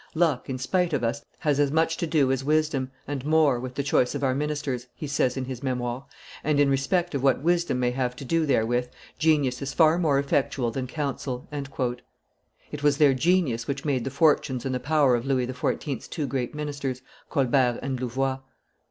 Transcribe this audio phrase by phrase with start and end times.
[0.15, 3.75] "Luck, in spite of us, has as much to do as wisdom and more with
[3.75, 6.05] the choice of our ministers," he says in his Memoires,
[6.43, 8.87] "and, in respect of what wisdom may have to do therewith,
[9.19, 11.47] genius is far more effectual than counsel."
[12.71, 16.25] It was their genius which made the fortunes and the power of Louis XIV.'s two
[16.25, 18.39] great ministers, Colbert and Louvois.